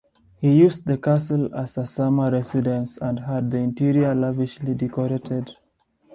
He 0.39 0.57
used 0.57 0.85
the 0.87 0.97
castle 0.97 1.53
as 1.53 1.77
a 1.77 1.85
summer 1.85 2.31
residence 2.31 2.97
and 2.97 3.19
had 3.19 3.51
the 3.51 3.59
interior 3.59 4.15
lavishly 4.15 4.73
decorated. 4.73 5.51